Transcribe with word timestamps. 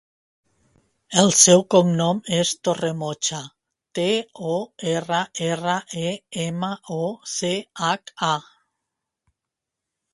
El 1.23 1.27
seu 1.39 1.61
cognom 1.75 2.21
és 2.37 2.53
Torremocha: 2.69 3.43
te, 3.99 4.07
o, 4.55 4.57
erra, 4.97 5.21
erra, 5.51 5.79
e, 6.09 6.17
ema, 6.49 6.75
o, 7.01 7.07
ce, 7.39 7.57
hac, 7.85 8.15
a. 8.35 8.37